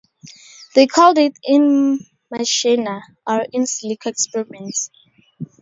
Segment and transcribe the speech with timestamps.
[0.73, 1.99] They called it "in
[2.31, 4.89] Machina" or "in silico" experiments.